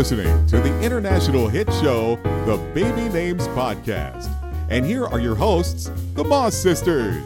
[0.00, 4.30] listening to the international hit show, The Baby Names Podcast.
[4.70, 7.22] And here are your hosts, the Moss Sisters.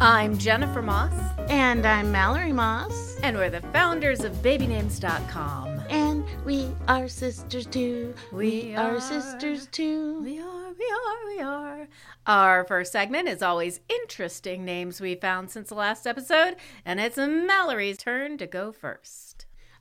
[0.00, 1.12] I'm Jennifer Moss,
[1.50, 3.18] And I'm Mallory Moss.
[3.22, 5.82] and we're the founders of BabyNames.com.
[5.90, 8.14] And we are sisters too.
[8.32, 10.22] We are, are- sisters too.
[10.22, 11.88] We are, we are, we are.
[12.26, 16.56] Our first segment is always interesting names we found since the last episode,
[16.86, 19.27] and it's Mallory's turn to go first.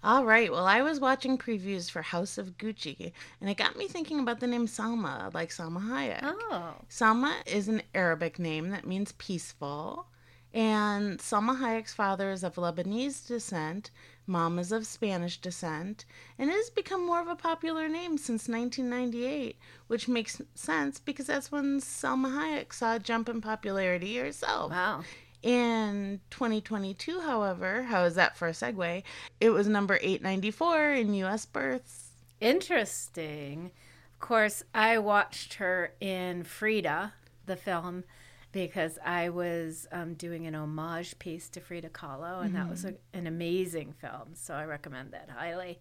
[0.04, 0.52] All right.
[0.52, 3.12] Well, I was watching previews for House of Gucci,
[3.42, 6.20] and it got me thinking about the name Salma, like Salma Hayek.
[6.24, 10.08] Oh, Salma is an Arabic name that means peaceful.
[10.54, 13.92] And Salma Hayek's father is of Lebanese descent,
[14.26, 16.06] mom is of Spanish descent,
[16.40, 19.58] and it has become more of a popular name since 1998,
[19.88, 24.72] which makes sense because that's when Salma Hayek saw a jump in popularity herself.
[24.72, 25.04] wow.
[25.44, 29.04] In 2022, however, how is that for a segue?
[29.40, 32.12] It was number 894 in US births.
[32.42, 33.72] Interesting.
[34.14, 37.14] Of course, I watched her in Frida,
[37.46, 38.04] the film,
[38.52, 42.96] because I was um, doing an homage piece to Frida Kahlo, and that was a,
[43.14, 44.34] an amazing film.
[44.34, 45.80] So I recommend that highly.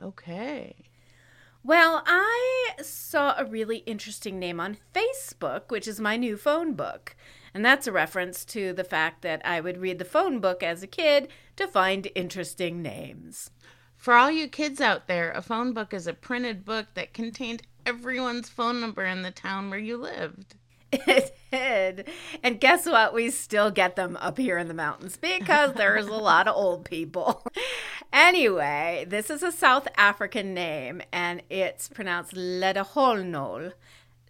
[0.00, 0.76] Okay.
[1.64, 7.14] Well, I saw a really interesting name on Facebook, which is my new phone book.
[7.54, 10.82] And that's a reference to the fact that I would read the phone book as
[10.82, 13.50] a kid to find interesting names.
[13.96, 17.62] For all you kids out there, a phone book is a printed book that contained
[17.84, 20.56] everyone's phone number in the town where you lived.
[20.92, 22.08] It did.
[22.42, 23.14] And guess what?
[23.14, 26.84] We still get them up here in the mountains because there's a lot of old
[26.84, 27.44] people.
[28.14, 32.36] Anyway, this is a South African name and it's pronounced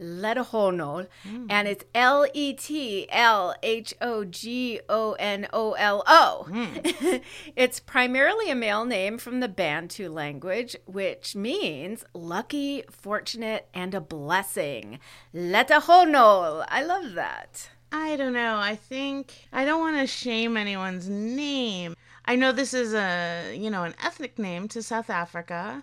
[0.03, 0.73] Letoholnol.
[0.73, 1.07] Letoholnol.
[1.27, 1.47] Mm.
[1.51, 6.47] And it's L E T L H O G O N O L O.
[6.49, 7.23] Mm.
[7.57, 14.01] It's primarily a male name from the Bantu language, which means lucky, fortunate, and a
[14.01, 14.99] blessing.
[15.35, 16.65] Letahonol.
[16.69, 17.71] I love that.
[17.93, 18.57] I don't know.
[18.57, 21.95] I think I don't want to shame anyone's name.
[22.25, 25.83] I know this is a, you know, an ethnic name to South Africa.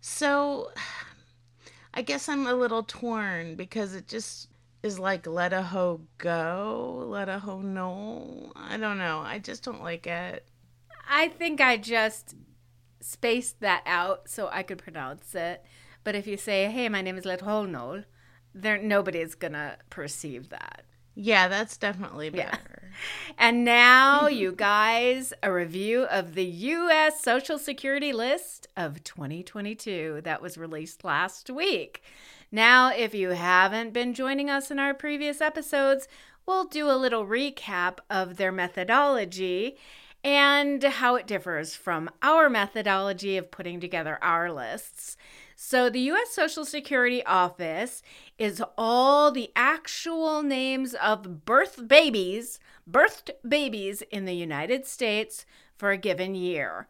[0.00, 0.70] So
[1.92, 4.48] I guess I'm a little torn because it just
[4.82, 8.52] is like let a hoe go, let a hoe no.
[8.56, 9.20] I don't know.
[9.20, 10.46] I just don't like it.
[11.08, 12.34] I think I just
[13.00, 15.64] spaced that out so I could pronounce it.
[16.04, 18.04] But if you say, hey, my name is Letahonol,
[18.54, 20.84] there nobody's gonna perceive that.
[21.14, 22.56] Yeah, that's definitely Yeah.
[23.38, 27.22] And now, you guys, a review of the U.S.
[27.22, 32.02] Social Security list of 2022 that was released last week.
[32.52, 36.08] Now, if you haven't been joining us in our previous episodes,
[36.46, 39.76] we'll do a little recap of their methodology
[40.22, 45.16] and how it differs from our methodology of putting together our lists.
[45.56, 46.30] So, the U.S.
[46.30, 48.02] Social Security Office
[48.38, 52.58] is all the actual names of birth babies,
[52.90, 55.44] birthed babies in the United States
[55.76, 56.88] for a given year.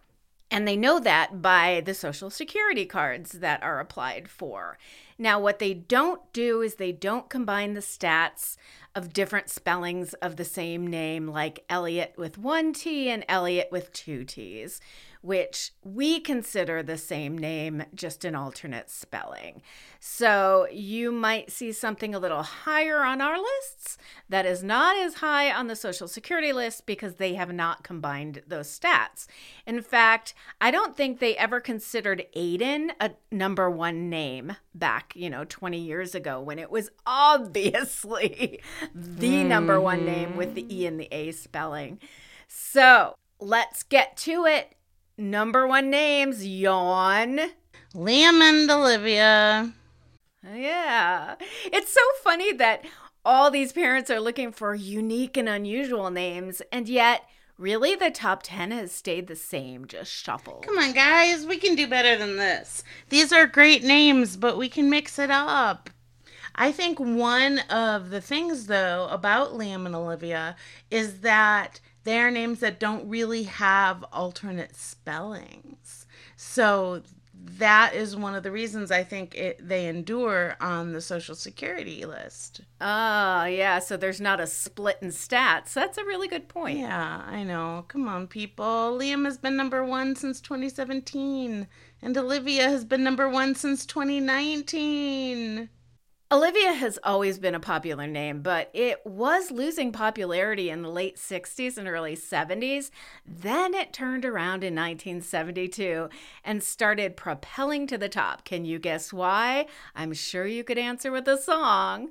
[0.51, 4.79] And they know that by the Social Security cards that are applied for.
[5.17, 8.57] Now, what they don't do is they don't combine the stats
[8.97, 13.93] of different spellings of the same name, like Elliot with one T and Elliot with
[13.93, 14.81] two T's,
[15.23, 19.63] which we consider the same name, just an alternate spelling.
[19.99, 23.99] So you might see something a little higher on our lists
[24.29, 28.43] that is not as high on the Social Security list because they have not combined
[28.47, 29.27] those stats.
[29.67, 35.29] In fact, I don't think they ever considered Aiden a number one name back, you
[35.29, 38.61] know, 20 years ago when it was obviously
[38.95, 41.99] the number one name with the E and the A spelling.
[42.49, 44.75] So let's get to it.
[45.21, 47.41] Number one names, yawn.
[47.95, 49.71] Liam and Olivia.
[50.43, 51.35] Yeah.
[51.67, 52.87] It's so funny that
[53.23, 58.43] all these parents are looking for unique and unusual names, and yet, really, the top
[58.45, 60.65] 10 has stayed the same, just shuffled.
[60.65, 62.83] Come on, guys, we can do better than this.
[63.11, 65.91] These are great names, but we can mix it up.
[66.55, 70.57] I think one of the things, though, about Liam and Olivia
[70.91, 76.07] is that they are names that don't really have alternate spellings.
[76.37, 77.03] So
[77.43, 82.05] that is one of the reasons I think it, they endure on the Social Security
[82.05, 82.63] list.
[82.81, 85.73] Ah, yeah, so there's not a split in stats.
[85.73, 86.79] That's a really good point.
[86.79, 87.85] Yeah, I know.
[87.89, 88.97] Come on, people.
[88.99, 91.67] Liam has been number one since 2017,
[92.03, 95.71] and Olivia has been number one since 2019.
[96.33, 101.17] Olivia has always been a popular name, but it was losing popularity in the late
[101.17, 102.93] 60s and early 70s.
[103.27, 106.09] Then it turned around in 1972
[106.45, 108.45] and started propelling to the top.
[108.45, 109.67] Can you guess why?
[109.97, 112.11] I'm sure you could answer with a song.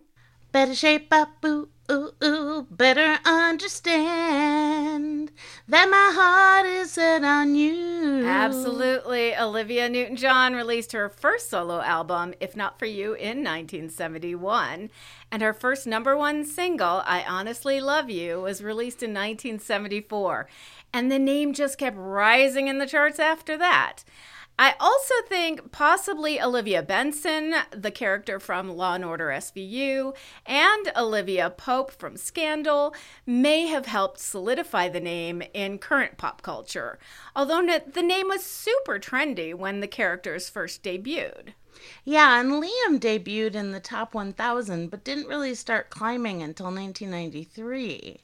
[0.52, 2.68] Better shape up, ooh, ooh, ooh.
[2.70, 5.32] Better understand
[5.68, 8.26] that my heart is set on you.
[8.26, 9.36] Absolutely.
[9.36, 14.90] Olivia Newton John released her first solo album, If Not For You, in 1971.
[15.32, 20.48] And her first number one single, I Honestly Love You, was released in 1974.
[20.92, 24.04] And the name just kept rising in the charts after that.
[24.62, 30.14] I also think possibly Olivia Benson, the character from Law and Order SVU,
[30.46, 32.94] and Olivia Pope from Scandal
[33.26, 37.00] may have helped solidify the name in current pop culture,
[37.38, 41.54] although the name was super trendy when the characters first debuted.
[42.04, 48.20] Yeah, and Liam debuted in the top 1000 but didn't really start climbing until 1993.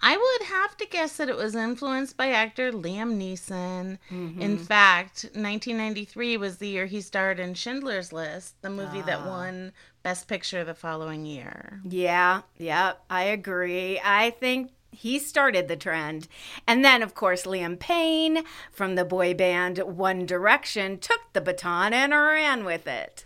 [0.00, 3.98] I would have to guess that it was influenced by actor Liam Neeson.
[4.10, 4.40] Mm-hmm.
[4.40, 9.28] In fact, 1993 was the year he starred in Schindler's List, the movie that ah.
[9.28, 9.72] won
[10.02, 11.80] Best Picture the following year.
[11.84, 14.00] Yeah, yeah, I agree.
[14.04, 16.28] I think he started the trend.
[16.66, 21.92] And then, of course, Liam Payne from the boy band One Direction took the baton
[21.92, 23.24] and ran with it.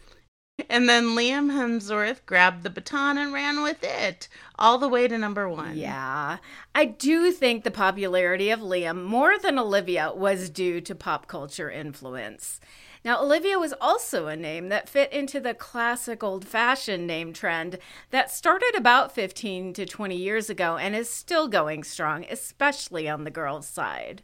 [0.73, 4.29] And then Liam Hemsworth grabbed the baton and ran with it
[4.59, 5.77] all the way to number one.
[5.77, 6.39] Yeah.
[6.75, 11.71] I do think the popularity of Liam more than Olivia was due to pop culture
[11.71, 12.59] influence.
[13.05, 17.79] Now, Olivia was also a name that fit into the classic old fashioned name trend
[18.11, 23.25] that started about 15 to 20 years ago and is still going strong, especially on
[23.25, 24.23] the girls' side.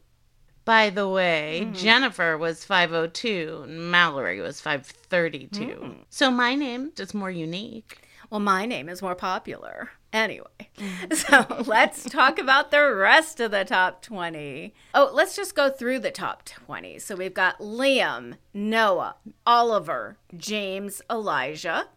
[0.68, 1.72] By the way, mm-hmm.
[1.72, 5.64] Jennifer was 502 and Mallory was 532.
[5.64, 5.94] Mm.
[6.10, 8.02] So my name is more unique.
[8.28, 9.88] Well, my name is more popular.
[10.12, 11.14] Anyway, mm-hmm.
[11.14, 14.74] so let's talk about the rest of the top 20.
[14.92, 16.98] Oh, let's just go through the top 20.
[16.98, 19.16] So we've got Liam, Noah,
[19.46, 21.88] Oliver, James, Elijah,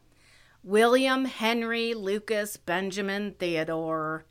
[0.64, 4.24] William, Henry, Lucas, Benjamin, Theodore,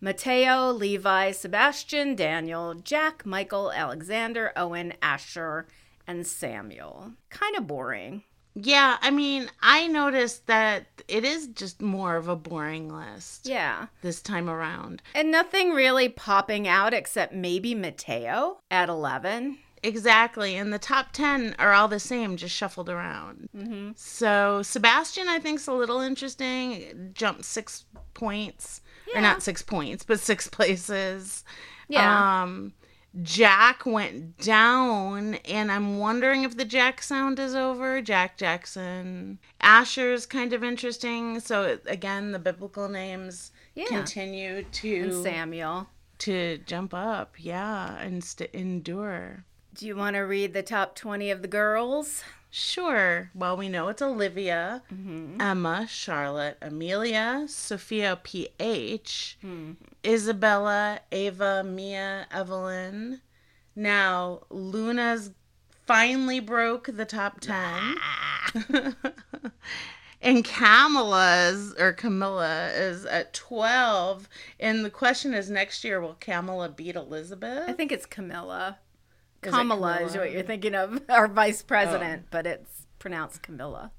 [0.00, 5.66] Mateo, Levi, Sebastian, Daniel, Jack, Michael, Alexander, Owen, Asher,
[6.06, 7.12] and Samuel.
[7.30, 8.22] Kind of boring.
[8.54, 13.46] Yeah, I mean, I noticed that it is just more of a boring list.
[13.46, 13.88] Yeah.
[14.00, 15.02] This time around.
[15.14, 19.58] And nothing really popping out except maybe Mateo at 11.
[19.82, 20.56] Exactly.
[20.56, 23.50] And the top 10 are all the same, just shuffled around.
[23.54, 23.90] Mm-hmm.
[23.94, 27.10] So Sebastian, I think, is a little interesting.
[27.12, 27.84] Jumped six
[28.14, 29.18] points yeah.
[29.18, 31.44] or not six points, but six places.
[31.88, 32.42] Yeah.
[32.42, 32.72] Um,
[33.22, 38.02] Jack went down, and I'm wondering if the Jack sound is over.
[38.02, 39.38] Jack Jackson.
[39.60, 41.40] Asher's kind of interesting.
[41.40, 43.86] So, again, the biblical names yeah.
[43.86, 45.02] continue to.
[45.02, 45.88] And Samuel.
[46.18, 49.44] To jump up, yeah, and st- endure.
[49.74, 52.22] Do you want to read the top 20 of the girls?
[52.50, 53.30] Sure.
[53.34, 55.40] Well, we know it's Olivia, mm-hmm.
[55.40, 59.72] Emma, Charlotte, Amelia, Sophia PH, mm-hmm.
[60.04, 63.20] Isabella, Ava, Mia, Evelyn.
[63.74, 65.32] Now, Luna's
[65.86, 67.96] finally broke the top 10.
[70.22, 74.28] and Camilla's or Camilla is at 12.
[74.58, 77.68] And the question is next year, will Camilla beat Elizabeth?
[77.68, 78.78] I think it's Camilla.
[79.50, 82.28] Kamala, is what you're thinking of, our vice president, oh.
[82.30, 83.92] but it's pronounced Camilla.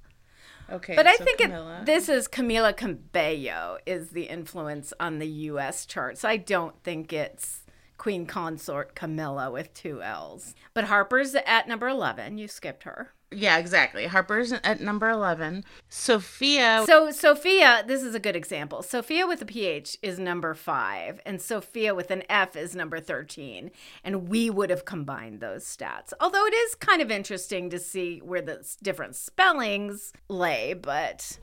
[0.70, 5.86] Okay, but I think it, this is Camila Cabello is the influence on the U.S.
[5.86, 6.26] charts.
[6.26, 7.64] I don't think it's
[7.98, 10.56] Queen Consort Camilla with two L's.
[10.74, 12.38] But Harper's at number eleven.
[12.38, 13.14] You skipped her.
[13.32, 14.06] Yeah, exactly.
[14.06, 15.66] Harper's at number 11.
[15.90, 16.84] Sophia.
[16.86, 18.82] So, Sophia, this is a good example.
[18.82, 23.72] Sophia with a PH is number five, and Sophia with an F is number 13.
[24.02, 26.14] And we would have combined those stats.
[26.22, 31.38] Although it is kind of interesting to see where the different spellings lay, but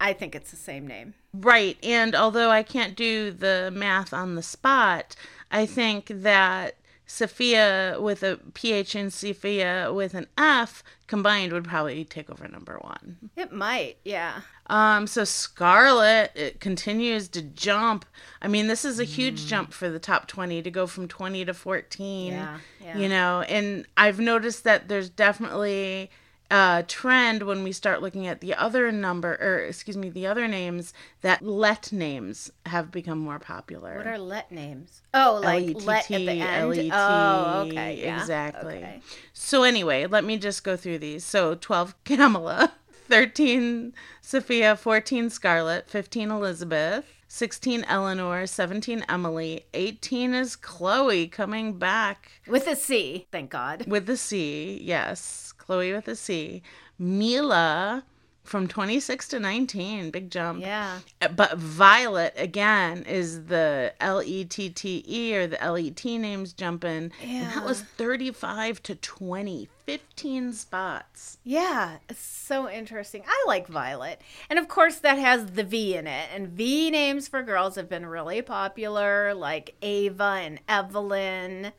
[0.00, 1.14] I think it's the same name.
[1.32, 1.76] Right.
[1.84, 5.14] And although I can't do the math on the spot,
[5.52, 6.74] I think that
[7.10, 12.78] Sophia with a PH and Sophia with an F combined would probably take over number
[12.82, 13.30] one.
[13.34, 14.42] It might, yeah.
[14.66, 18.04] Um, so Scarlet it continues to jump.
[18.42, 19.46] I mean, this is a huge mm.
[19.46, 22.34] jump for the top twenty to go from twenty to fourteen.
[22.34, 22.98] Yeah, yeah.
[22.98, 26.10] You know, and I've noticed that there's definitely
[26.50, 30.48] uh, trend when we start looking at the other number, or excuse me, the other
[30.48, 33.96] names that let names have become more popular.
[33.96, 35.02] What are let names?
[35.12, 36.42] Oh, like L-E-T-T, let at the end.
[36.42, 38.20] L-E-T, oh, okay, yeah.
[38.20, 38.76] exactly.
[38.78, 39.00] Okay.
[39.32, 41.24] So anyway, let me just go through these.
[41.24, 42.72] So twelve, Camilla.
[43.08, 52.30] 13 Sophia, 14 Scarlet, 15 Elizabeth, 16 Eleanor, 17 Emily, 18 is Chloe coming back
[52.46, 53.86] With a C, thank God.
[53.86, 56.62] with a C, Yes, Chloe with a C.
[56.98, 58.02] Mila
[58.42, 60.62] from 26 to 19, big jump.
[60.62, 61.00] Yeah.
[61.36, 66.16] But Violet again is the L E T T E or the L E T
[66.16, 67.12] names jumping.
[67.22, 71.36] And that was 35 to 20, 15 spots.
[71.44, 73.22] Yeah, so interesting.
[73.28, 74.22] I like Violet.
[74.48, 76.30] And of course, that has the V in it.
[76.34, 81.72] And V names for girls have been really popular, like Ava and Evelyn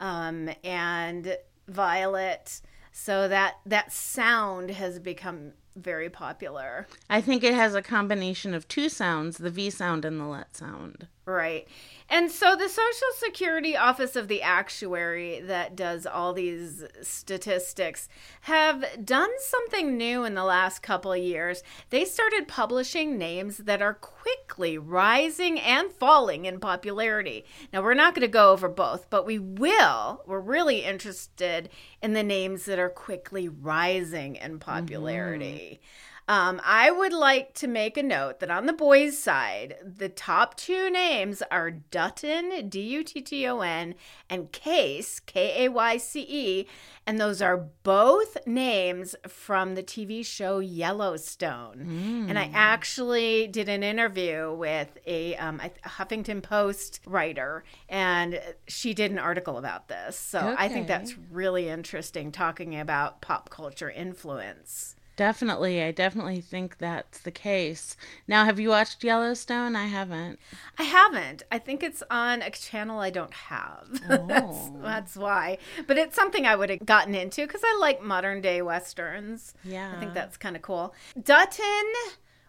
[0.00, 1.36] um, and
[1.68, 2.62] Violet.
[2.96, 6.86] So that that sound has become very popular.
[7.10, 10.56] I think it has a combination of two sounds, the V sound and the let
[10.56, 11.08] sound.
[11.26, 11.66] Right.
[12.10, 18.10] And so the Social Security Office of the Actuary that does all these statistics
[18.42, 21.62] have done something new in the last couple of years.
[21.88, 27.46] They started publishing names that are quickly rising and falling in popularity.
[27.72, 30.22] Now, we're not going to go over both, but we will.
[30.26, 31.70] We're really interested
[32.02, 34.58] in the names that are quickly rising in mm-hmm.
[34.58, 35.80] popularity.
[36.26, 40.56] Um, I would like to make a note that on the boys' side, the top
[40.56, 43.94] two names are Dutton, D U T T O N,
[44.30, 46.66] and Case, K A Y C E,
[47.06, 52.26] and those are both names from the TV show Yellowstone.
[52.30, 58.94] And I actually did an interview with a um, a Huffington Post writer, and she
[58.94, 60.16] did an article about this.
[60.16, 64.96] So I think that's really interesting, talking about pop culture influence.
[65.16, 67.96] Definitely, I definitely think that's the case.
[68.26, 69.76] Now, have you watched Yellowstone?
[69.76, 70.40] I haven't.
[70.78, 71.42] I haven't.
[71.52, 73.86] I think it's on a channel I don't have.
[74.08, 74.80] that's, Oh.
[74.82, 75.58] that's why.
[75.86, 79.54] But it's something I would have gotten into because I like modern day westerns.
[79.62, 79.92] Yeah.
[79.96, 80.94] I think that's kind of cool.
[81.22, 81.84] Dutton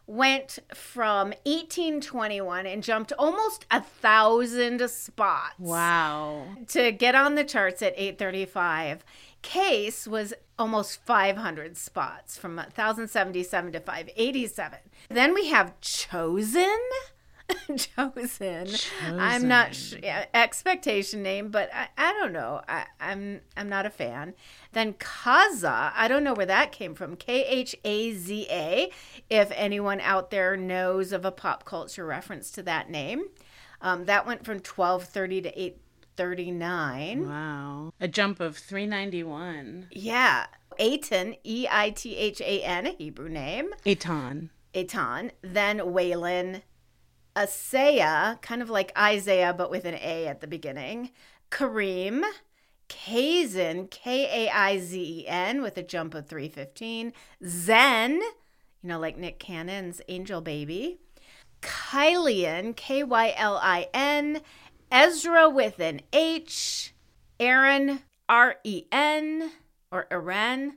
[0.08, 6.46] went from 1821 and jumped almost a thousand spots Wow.
[6.70, 9.04] to get on the charts at 835.
[9.42, 14.80] Case was almost 500 spots from 1077 to 587.
[15.10, 16.80] Then we have Chosen.
[17.78, 18.68] Chosen.
[19.04, 22.62] I'm not sh- yeah, expectation name, but I, I don't know.
[22.68, 24.34] I, I'm I'm not a fan.
[24.72, 27.16] Then Kaza, I don't know where that came from.
[27.16, 28.90] K H A Z A.
[29.30, 33.26] If anyone out there knows of a pop culture reference to that name,
[33.82, 37.30] um, that went from 1230 to 839.
[37.30, 37.94] Wow.
[38.00, 39.88] A jump of 391.
[39.92, 40.48] Yeah.
[40.80, 43.74] Aiton, E I T H A N, a Hebrew name.
[43.86, 44.50] Aton.
[44.74, 45.32] Aiton.
[45.42, 46.62] Then Waylon.
[47.36, 51.12] Asaya, kind of like Isaiah, but with an A at the beginning.
[51.52, 52.24] Kareem.
[52.88, 57.14] Kaizen, K A I Z E N, with a jump of 315.
[57.46, 58.22] Zen, you
[58.84, 61.00] know, like Nick Cannon's Angel Baby.
[61.62, 64.42] Kylian, K Y L I N.
[64.92, 66.94] Ezra with an H.
[67.40, 69.52] Aaron, R E N,
[69.92, 70.74] or Aren.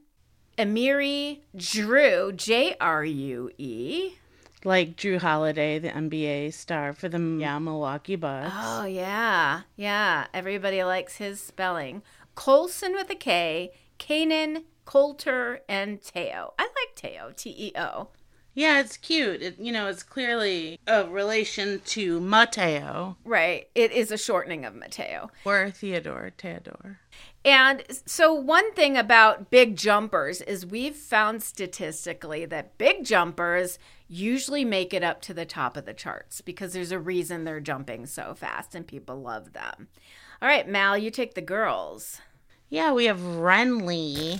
[0.56, 4.17] Amiri, Jrue, J R U E.
[4.64, 8.52] Like Jrue Holiday, the NBA star for the yeah, Milwaukee Bucks.
[8.56, 9.62] Oh, yeah.
[9.76, 10.26] Yeah.
[10.34, 12.02] Everybody likes his spelling.
[12.34, 16.54] Colson with a K, Kanan, Coulter, and Teo.
[16.58, 18.08] I like Teo, T E O.
[18.54, 19.40] Yeah, it's cute.
[19.40, 23.68] It, you know, it's clearly a relation to Mateo Right.
[23.76, 25.30] It is a shortening of Mateo.
[25.44, 26.98] or Theodore, Theodore.
[27.44, 34.64] And so, one thing about big jumpers is we've found statistically that big jumpers usually
[34.64, 38.06] make it up to the top of the charts because there's a reason they're jumping
[38.06, 39.88] so fast and people love them.
[40.40, 42.20] All right, Mal, you take the girls.
[42.70, 44.38] Yeah, we have Renly,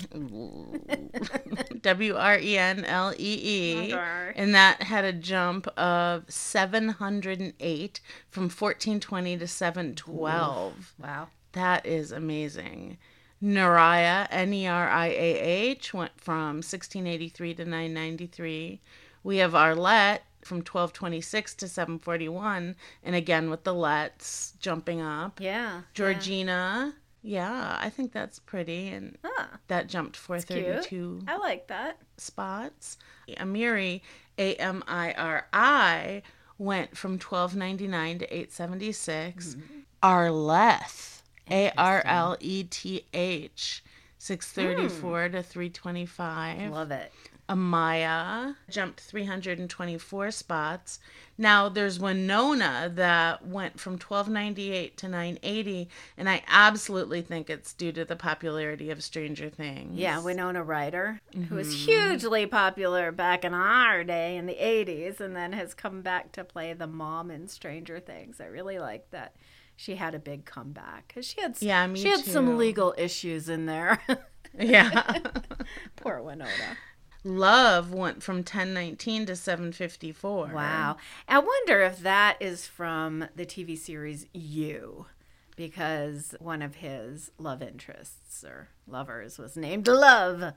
[1.82, 3.92] W R E N L E E,
[4.37, 10.94] and that had a jump of 708 from 1420 to 712.
[10.98, 11.28] Wow.
[11.52, 12.98] That is amazing.
[13.42, 18.80] Neriah, N E R I A H, went from 1683 to 993.
[19.22, 25.40] We have Arlette from 1226 to 741, and again with the lets jumping up.
[25.40, 25.82] Yeah.
[25.94, 29.30] Georgina, yeah, I think that's pretty, and yeah.
[29.38, 31.98] Ah, that jumped 432 I like that.
[32.16, 32.96] spots.
[33.28, 34.00] Amiri,
[34.38, 36.22] A M I R I,
[36.56, 39.56] went from 1299 to 876.
[40.02, 43.84] Arleth, A R L E T H,
[44.18, 46.70] 634 to 325.
[46.70, 47.12] Love it.
[47.49, 50.99] Amaya jumped 324 spots.
[51.38, 57.93] Now there's Winona that went from 1298 to 980, and I absolutely think it's due
[57.93, 59.99] to the popularity of Stranger Things.
[59.99, 61.87] Yeah, Winona Ryder, who was mm-hmm.
[61.87, 66.45] hugely popular back in our day in the 80s and then has come back to
[66.45, 68.40] play the mom in Stranger Things.
[68.40, 69.35] I really like that
[69.76, 72.31] she had a big comeback cuz she had Yeah, she had too.
[72.31, 74.00] some legal issues in there.
[74.59, 75.21] Yeah.
[75.97, 76.76] Poor Winona.
[77.25, 80.50] Love went from 1019 to 754.
[80.54, 80.96] Wow.
[81.28, 85.06] I wonder if that is from the TV series You,
[85.56, 90.54] because one of his love interests or lovers was named Love.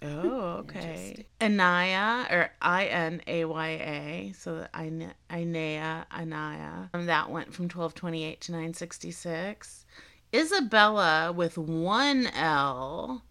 [0.00, 0.30] Oh,
[0.60, 1.26] okay.
[1.40, 4.34] Anaya or I N A Y A.
[4.36, 6.90] So Inaya, Anaya.
[6.94, 9.84] And that went from 1228 to 966.
[10.34, 13.22] Isabella with one L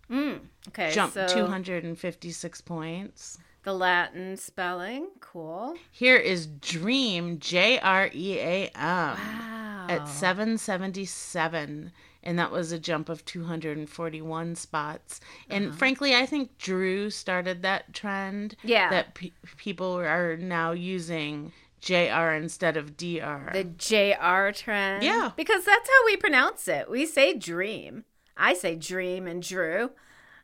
[0.68, 3.38] Okay, jumped so 256 points.
[3.64, 5.76] the Latin spelling, cool.
[5.92, 9.86] Here is Dream, J R E A M, Wow.
[9.90, 11.92] at 777.
[12.24, 15.20] And that was a jump of 241 spots.
[15.50, 15.76] And Uh-huh.
[15.78, 18.56] frankly, I think Jrue started that trend.
[18.64, 18.92] Yeah.
[18.92, 21.52] That pe- people are now using
[21.82, 23.50] JR instead of DR.
[23.54, 25.04] the JR trend.
[25.04, 25.32] Yeah.
[25.36, 26.90] Because that's how we pronounce it.
[26.90, 28.06] We say dream.
[28.38, 29.92] I say dream and Drew.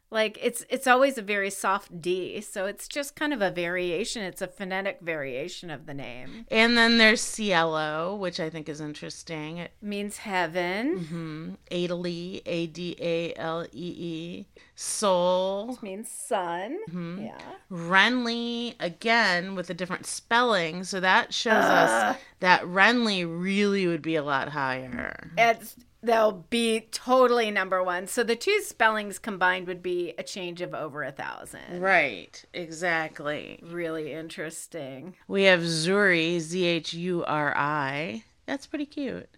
[0.10, 4.24] Like it's it's always a very soft D, so it's just kind of a variation.
[4.24, 6.46] It's a phonetic variation of the name.
[6.50, 9.58] and then there's Cielo, which I think is interesting.
[9.58, 10.98] It means heaven.
[11.06, 14.46] hmm Adalee, A D A L E E.
[14.76, 15.78] Soul.
[15.82, 16.78] means sun.
[16.90, 17.26] Mm-hmm.
[17.26, 17.38] Yeah.
[17.70, 24.16] Renly again with a different spelling, so that shows us that Renly really would be
[24.16, 25.32] a lot higher.
[25.38, 28.08] It's they'll be totally number one.
[28.08, 31.82] So the two spellings combined would be a change of over a thousand.
[31.82, 33.60] Right, exactly.
[33.64, 35.16] Really interesting.
[35.28, 38.24] We have Zhuri, Z H U R I.
[38.46, 39.30] That's pretty cute.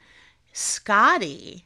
[0.54, 1.66] Scotty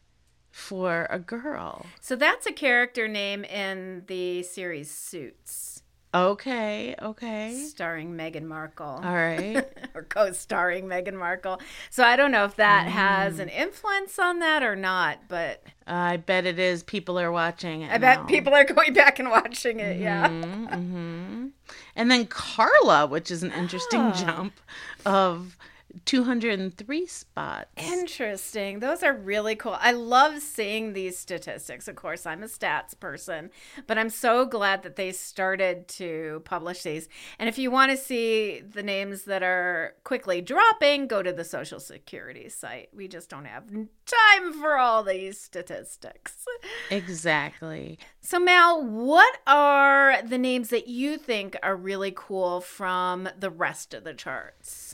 [0.51, 1.87] for a girl.
[1.99, 5.72] So that's a character name in the series Suits,
[6.15, 7.53] Okay, okay.
[7.69, 9.01] starring Meghan Markle.
[9.03, 9.65] All right.
[9.95, 11.59] or co-starring Meghan Markle.
[11.89, 16.17] So I don't know if that has an influence on that or not, but I
[16.17, 16.83] bet it is.
[16.83, 17.91] People are watching it.
[17.91, 19.99] I bet people are going back and watching it.
[19.99, 20.29] Yeah.
[20.29, 21.47] Mm-hmm.
[21.95, 24.11] And then Carla, which is an interesting Ah.
[24.13, 24.59] jump
[25.05, 25.57] of
[26.05, 27.69] 203 spots.
[27.77, 28.79] Interesting.
[28.79, 29.77] Those are really cool.
[29.79, 31.87] I love seeing these statistics.
[31.87, 33.51] Of course, I'm a stats person,
[33.87, 37.07] but I'm so glad that they started to publish these.
[37.37, 41.43] And if you want to see the names that are quickly dropping, go to the
[41.43, 42.89] Social Security site.
[42.93, 46.45] We just don't have time for all these statistics.
[46.89, 47.99] Exactly.
[48.21, 53.93] So, Mal, what are the names that you think are really cool from the rest
[53.93, 54.92] of the charts?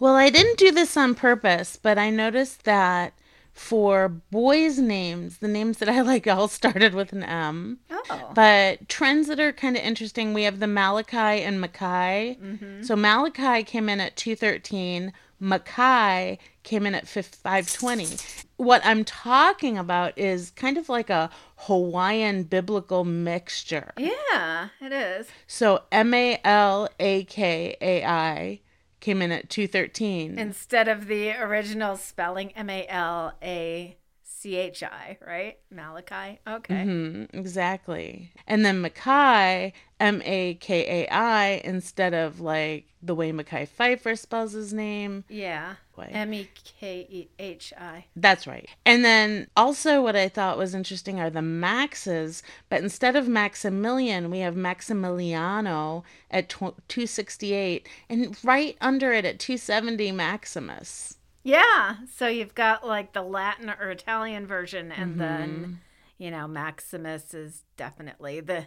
[0.00, 3.14] Well, I didn't do this on purpose, but I noticed that
[3.52, 7.78] for boys' names, the names that I like all started with an M.
[7.90, 8.30] Oh.
[8.34, 12.38] But trends that are kind of interesting, we have the Malachi and Makai.
[12.38, 12.82] Mm-hmm.
[12.82, 18.16] So Malachi came in at 213, Makai came in at 520.
[18.56, 23.92] What I'm talking about is kind of like a Hawaiian biblical mixture.
[23.96, 25.28] Yeah, it is.
[25.46, 28.60] So M A L A K A I
[29.00, 30.38] came in at 213.
[30.38, 33.97] Instead of the original spelling, M A L A
[34.40, 35.58] C H I, right?
[35.68, 36.38] Malachi.
[36.46, 36.84] Okay.
[36.84, 38.30] Mhm, exactly.
[38.46, 44.16] And then Makai, M A K A I, instead of like the way Mekhi Phifer
[44.16, 45.24] spells his name.
[45.28, 45.74] Yeah.
[46.12, 48.04] M E K E H I.
[48.14, 48.68] That's right.
[48.86, 54.30] And then also, what I thought was interesting are the Maxes, but instead of Maximilian,
[54.30, 61.17] we have Maximiliano at tw- 268, and right under it at 270, Maximus.
[61.42, 61.96] Yeah.
[62.14, 65.18] So you've got like the Latin or Italian version, and mm-hmm.
[65.18, 65.80] then,
[66.18, 68.66] you know, Maximus is definitely the.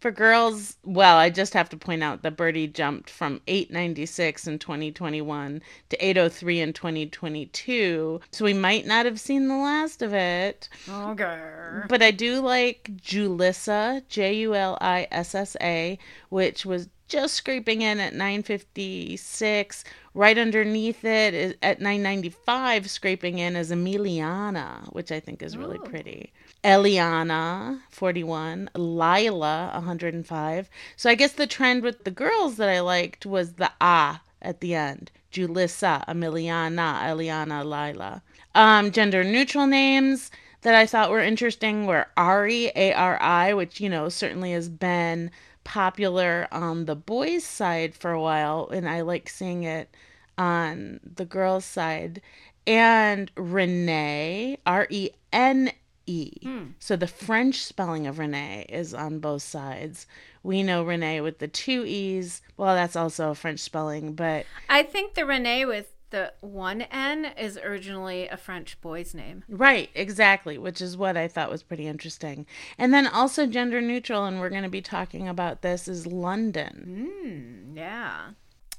[0.00, 4.58] For girls, well, I just have to point out that Birdie jumped from 896 in
[4.58, 8.20] 2021 to 803 in 2022.
[8.32, 10.68] So we might not have seen the last of it.
[10.88, 11.40] Okay.
[11.88, 15.96] But I do like Julissa, J U L I S S A,
[16.30, 19.84] which was just scraping in at 956.
[20.14, 25.78] Right underneath it is at 995, scraping in is Emiliana, which I think is really
[25.78, 25.84] Oh.
[25.84, 26.32] pretty.
[26.64, 28.70] Eliana, 41.
[28.74, 30.70] Lila, 105.
[30.96, 34.60] So I guess the trend with the girls that I liked was the ah at
[34.60, 35.10] the end.
[35.32, 38.22] Julissa, Emiliana, Eliana, Lila.
[38.54, 40.30] Um, gender neutral names
[40.62, 44.68] that I thought were interesting were Ari, A R I, which, you know, certainly has
[44.68, 45.30] been
[45.64, 49.94] popular on the boys' side for a while, and I like seeing it
[50.36, 52.20] on the girls' side.
[52.66, 55.72] And Renee, R E N
[56.06, 56.32] E.
[56.42, 56.64] Hmm.
[56.78, 60.06] So the French spelling of Renee is on both sides.
[60.42, 62.42] We know Renee with the two E's.
[62.56, 67.24] Well, that's also a French spelling, but I think the Renee with the one N
[67.36, 69.42] is originally a French boy's name.
[69.48, 72.46] Right, exactly, which is what I thought was pretty interesting.
[72.78, 77.10] And then also gender neutral, and we're going to be talking about this, is London.
[77.24, 78.30] Hmm, yeah.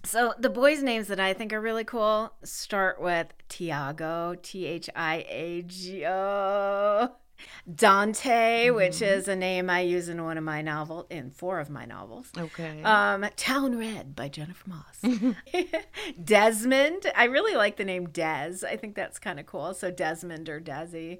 [0.05, 4.89] So the boys' names that I think are really cool start with Tiago, T H
[4.95, 7.11] I A G O.
[7.73, 11.69] Dante, which is a name I use in one of my novels, in four of
[11.69, 12.29] my novels.
[12.37, 12.81] Okay.
[12.83, 15.01] Um, Town Red by Jennifer Moss.
[16.23, 17.11] Desmond.
[17.15, 18.57] I really like the name Des.
[18.67, 19.73] I think that's kind of cool.
[19.73, 21.19] So Desmond or Desi.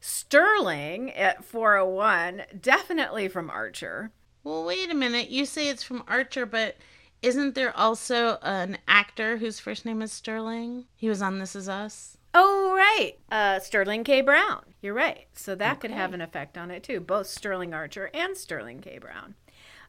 [0.00, 4.10] Sterling at 401, definitely from Archer.
[4.44, 5.30] well, wait a minute.
[5.30, 6.76] You say it's from Archer, but
[7.22, 10.84] isn't there also an actor whose first name is Sterling?
[10.94, 12.15] He was on This Is Us.
[12.38, 13.14] Oh, right.
[13.30, 14.20] Uh, Sterling K.
[14.20, 14.62] Brown.
[14.82, 15.26] You're right.
[15.32, 17.00] So that could have an effect on it too.
[17.00, 18.98] Both Sterling Archer and Sterling K.
[18.98, 19.36] Brown.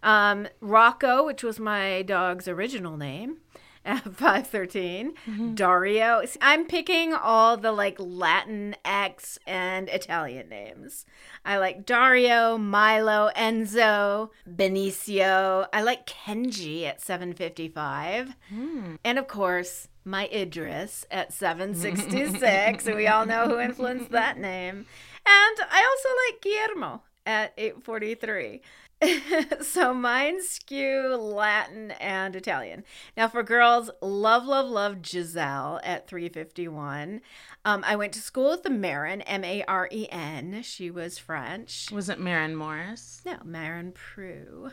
[0.02, 3.40] Um, Rocco, which was my dog's original name
[3.88, 5.14] at 513.
[5.14, 5.56] Mm-hmm.
[5.56, 6.22] Dario.
[6.42, 11.06] I'm picking all the like Latin X and Italian names.
[11.46, 15.68] I like Dario, Milo, Enzo, Benicio.
[15.74, 18.36] I like Kenji at 755.
[18.50, 18.96] Hmm.
[19.04, 22.86] And of course, my Idris at 766.
[22.86, 24.86] and we all know who influenced that name.
[25.26, 28.62] And I also like Guillermo at 843.
[29.62, 32.84] so mine skew Latin and Italian.
[33.16, 37.22] Now for girls, love, love, love Giselle at 351.
[37.64, 40.62] Um, I went to school with the Maren, M A R E N.
[40.64, 41.92] She was French.
[41.92, 43.22] Was it Maren Morris?
[43.26, 44.72] No, Maren Prue.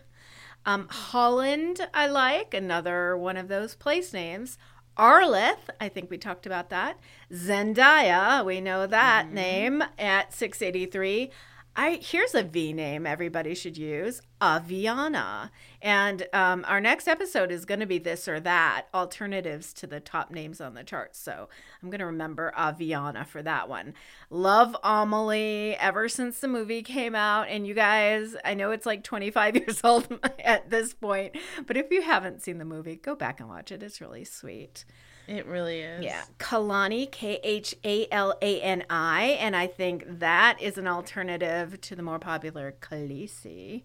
[0.66, 4.56] Um, Holland, I like, another one of those place names.
[4.96, 6.98] Arleth, I think we talked about that.
[7.32, 11.30] Zendaya, we know that name at 683.
[11.76, 15.50] I here's a V name everybody should use, Aviana.
[15.82, 19.98] And um, our next episode is going to be this or that, alternatives to the
[19.98, 21.18] top names on the charts.
[21.18, 21.48] So
[21.82, 23.94] I'm going to remember Aviana for that one.
[24.30, 27.48] Love Amelie ever since the movie came out.
[27.48, 30.06] And you guys, I know it's like 25 years old
[30.44, 33.82] at this point, but if you haven't seen the movie, go back and watch it.
[33.82, 34.84] It's really sweet.
[35.26, 36.04] It really is.
[36.04, 36.22] Yeah.
[36.38, 39.38] Khalani, K H A L A N I.
[39.40, 43.82] And I think that is an alternative to the more popular Khaleesi.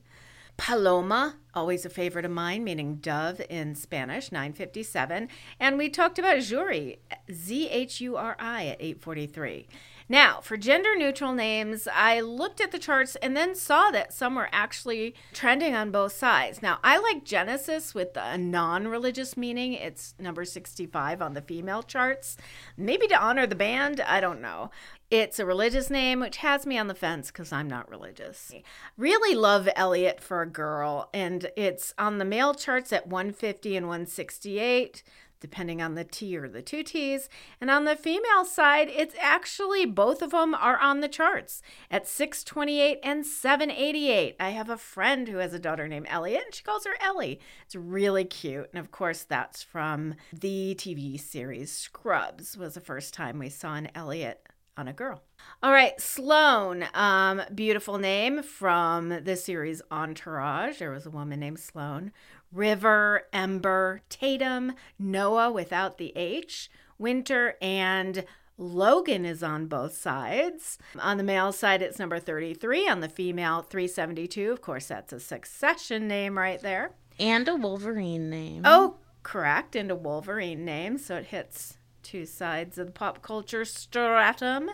[0.57, 5.29] Paloma, always a favorite of mine, meaning dove in Spanish, 957.
[5.57, 6.97] And we talked about Zhuri,
[7.31, 9.67] Z H U R I, at 843.
[10.11, 14.33] Now, for gender neutral names, I looked at the charts and then saw that some
[14.33, 16.63] were actually trending on both sides.
[16.63, 19.73] Now, I like Genesis with a non religious meaning.
[19.73, 22.37] It's number 65 on the female charts.
[22.75, 24.71] Maybe to honor the band, I don't know.
[25.11, 28.51] It's a religious name, which has me on the fence because I'm not religious.
[28.97, 33.87] Really love Elliot for a girl, and it's on the male charts at 150 and
[33.87, 35.03] 168
[35.39, 37.29] depending on the T or the two T's.
[37.61, 42.07] And on the female side, it's actually both of them are on the charts at
[42.07, 44.35] 628 and 788.
[44.39, 47.39] I have a friend who has a daughter named Elliot, and she calls her Ellie.
[47.65, 48.69] It's really cute.
[48.73, 53.75] And of course, that's from the TV series Scrubs, was the first time we saw
[53.75, 54.47] an Elliot
[54.79, 55.21] on a girl.
[55.61, 60.79] All right, Sloan, um, beautiful name from the series Entourage.
[60.79, 62.13] There was a woman named Sloan.
[62.51, 68.25] River, Ember, Tatum, Noah without the H, Winter, and
[68.57, 70.77] Logan is on both sides.
[70.99, 72.89] On the male side, it's number 33.
[72.89, 74.51] On the female, 372.
[74.51, 76.91] Of course, that's a succession name right there.
[77.19, 78.63] And a Wolverine name.
[78.65, 79.75] Oh, correct.
[79.75, 80.97] And a Wolverine name.
[80.97, 84.69] So it hits two sides of the pop culture stratum.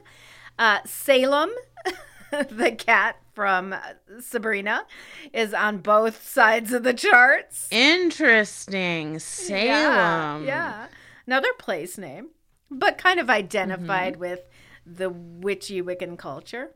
[0.57, 1.51] Uh, Salem,
[2.49, 3.75] the cat from
[4.19, 4.85] Sabrina,
[5.33, 7.67] is on both sides of the charts.
[7.71, 9.19] Interesting.
[9.19, 10.45] Salem.
[10.45, 10.87] Yeah, yeah.
[11.27, 12.29] Another place name,
[12.71, 14.21] but kind of identified mm-hmm.
[14.21, 14.49] with
[14.85, 16.71] the witchy Wiccan culture.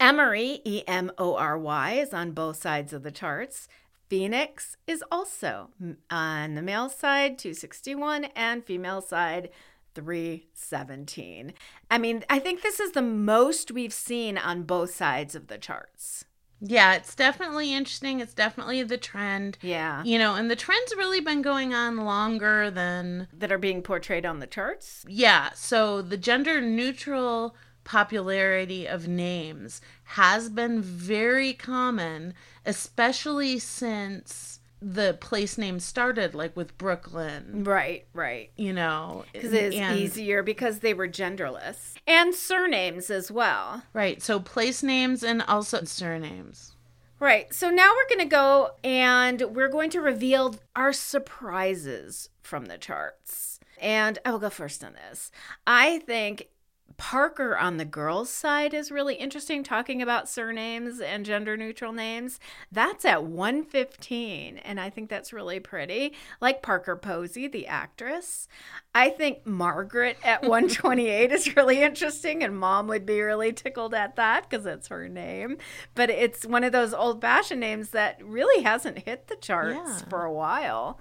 [0.00, 3.68] Emory, E M O R Y, is on both sides of the charts.
[4.08, 5.70] Phoenix is also
[6.10, 9.48] on the male side, 261, and female side,
[9.94, 11.52] 317.
[11.90, 15.58] I mean, I think this is the most we've seen on both sides of the
[15.58, 16.24] charts.
[16.60, 18.20] Yeah, it's definitely interesting.
[18.20, 19.58] It's definitely the trend.
[19.60, 20.02] Yeah.
[20.04, 24.24] You know, and the trend's really been going on longer than That are being portrayed
[24.24, 25.04] on the charts.
[25.06, 32.32] yeah, so the gender neutral popularity of names has been very common,
[32.64, 37.64] especially since the place name started, like with Brooklyn.
[37.64, 38.50] Right, right.
[38.56, 41.94] You know, Because it's and- easier because they were genderless.
[42.06, 43.82] And surnames as well.
[43.94, 44.22] Right.
[44.22, 46.76] So place names and also surnames.
[47.18, 47.52] Right.
[47.54, 52.76] So now we're going to go and we're going to reveal our surprises from the
[52.76, 53.58] charts.
[53.80, 55.30] And I will go first on this.
[55.66, 56.48] I think
[56.96, 62.38] Parker on the girls' side is really interesting, talking about surnames and gender neutral names.
[62.70, 66.14] That's at 115, and I think that's really pretty.
[66.40, 68.48] Like Parker Posey, the actress.
[68.94, 74.16] I think Margaret at 128 is really interesting, and mom would be really tickled at
[74.16, 75.58] that because it's her name.
[75.94, 80.08] But it's one of those old fashioned names that really hasn't hit the charts Yeah.
[80.08, 81.00] for a while.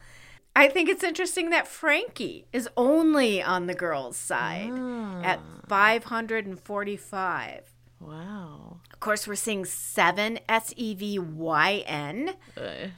[0.56, 4.72] I think it's interesting that Frankie is only on the girls' side
[5.24, 7.62] at 545.
[8.00, 8.80] Wow.
[8.92, 12.36] Of course, we're seeing Sevyn S E V Y N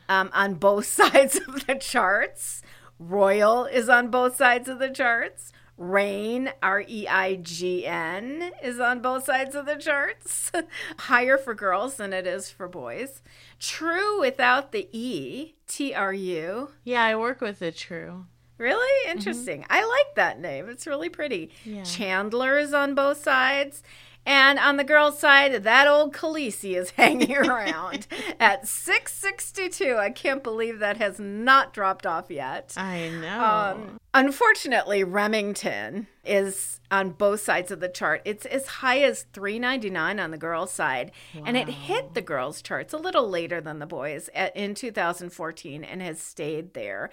[0.10, 2.62] um, on both sides of the charts.
[3.00, 5.52] Royal is on both sides of the charts.
[5.78, 10.52] Reign, R E I G N, is on both sides of the charts.
[11.00, 13.22] Higher for girls than it is for boys.
[13.60, 16.72] True without the E, T R U.
[16.84, 18.26] yeah, I work with the true.
[18.58, 19.64] Really interesting.
[19.64, 19.74] Mm-hmm.
[19.74, 20.70] I like that name.
[20.70, 21.52] It's really pretty.
[21.66, 21.84] Yeah.
[21.84, 23.84] Chandler is on both sides.
[24.26, 28.08] And on the girls' side, that old Khaleesi is hanging around
[28.40, 29.98] at 662.
[29.98, 32.74] I can't believe that has not dropped off yet.
[32.76, 33.44] I know.
[33.44, 38.22] Um, unfortunately, Remington is on both sides of the chart.
[38.26, 41.12] It's as high as 399 on the girls' side,
[41.46, 45.84] and it hit the girls' charts a little later than the boys at, in 2014
[45.84, 47.10] and has stayed there.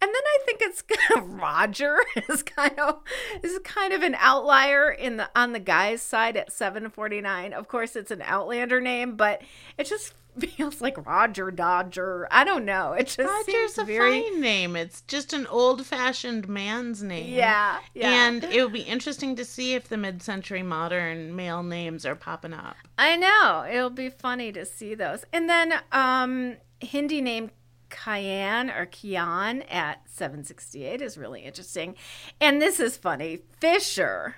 [0.00, 0.82] And then I think it's
[1.22, 1.98] Roger
[2.28, 3.00] is kind of
[3.42, 7.52] is kind of an outlier in the on the guys' side at 749.
[7.52, 9.42] Of course, it's an Outlander name, but
[9.78, 10.14] it just
[10.56, 12.28] feels like Roger Dodger.
[12.30, 12.92] I don't know.
[12.92, 14.76] It just Roger's seems a very fine name.
[14.76, 17.32] It's just an old-fashioned man's name.
[17.32, 18.26] yeah, yeah.
[18.26, 22.52] And it would be interesting to see if the mid-century modern male names are popping
[22.52, 22.76] up.
[22.98, 23.66] I know.
[23.70, 25.24] It'll be funny to see those.
[25.32, 27.50] And then um Hindi name
[27.90, 31.94] Kian or Kian at 768 is really interesting.
[32.40, 33.40] And this is funny.
[33.60, 34.36] Fisher,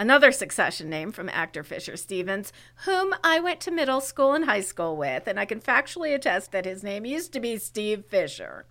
[0.00, 2.54] another succession name from actor Fisher Stevens,
[2.86, 6.52] whom I went to middle school and high school with, and I can factually attest
[6.52, 8.64] that his name used to be Steve Fisher.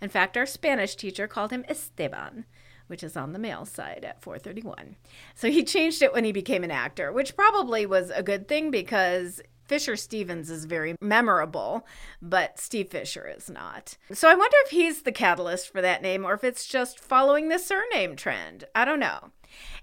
[0.00, 2.46] In fact, our Spanish teacher called him Esteban
[2.88, 4.94] which is on the male side at 431.
[5.34, 8.70] So he changed it when he became an actor, which probably was a good thing
[8.70, 11.84] because Fisher Stevens is very memorable,
[12.22, 13.96] but Steve Fisher is not.
[14.12, 17.48] So I wonder if he's the catalyst for that name or if it's just following
[17.48, 18.64] the surname trend.
[18.74, 19.32] I don't know.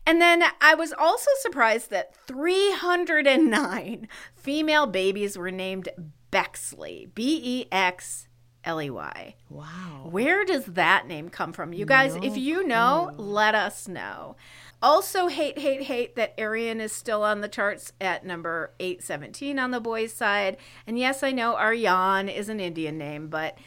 [0.05, 5.89] And then I was also surprised that 309 female babies were named
[6.31, 8.27] Bexley, B E X
[8.65, 9.35] L E Y.
[9.49, 10.07] Wow.
[10.09, 11.73] Where does that name come from?
[11.73, 14.35] You guys, if you know, let us know.
[14.81, 19.71] Also, hate, hate, hate that Arian is still on the charts at number 817 on
[19.71, 20.57] the boys' side.
[20.85, 23.57] And yes, I know Aryan is an Indian name, but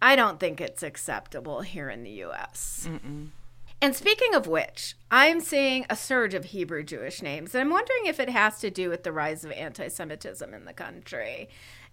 [0.00, 2.88] I don't think it's acceptable here in the US.
[3.82, 8.04] And speaking of which, I'm seeing a surge of Hebrew Jewish names, and I'm wondering
[8.04, 11.48] if it has to do with the rise of anti Semitism in the country.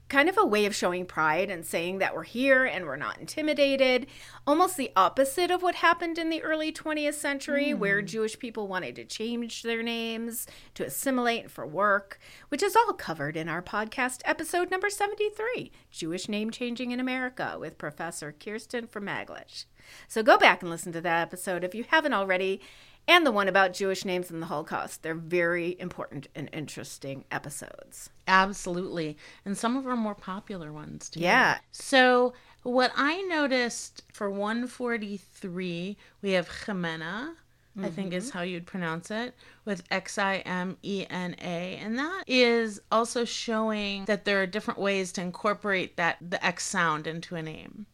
[0.09, 3.19] Kind of a way of showing pride and saying that we're here and we're not
[3.19, 4.07] intimidated.
[4.45, 8.05] Almost the opposite of what happened in the early 20th century, where hmm.
[8.05, 13.35] Jewish people wanted to change their names to assimilate for work, which is all covered
[13.35, 19.05] in our podcast episode number 73 Jewish Name Changing in America with Professor Kirsten from
[19.05, 19.65] Maglish.
[20.07, 22.61] So go back and listen to that episode if you haven't already,
[23.07, 25.01] and the one about Jewish names in the Holocaust.
[25.03, 28.09] They're very important and interesting episodes.
[28.27, 29.17] Absolutely.
[29.45, 31.21] And some of our more popular ones, too.
[31.21, 31.59] Yeah.
[31.71, 37.35] So, what I noticed for 143, we have Ximena,
[37.81, 38.37] I think is mm-hmm.
[38.37, 41.77] how you'd pronounce it, with X I M E N A.
[41.77, 46.65] And that is also showing that there are different ways to incorporate that the X
[46.65, 47.85] sound into a name.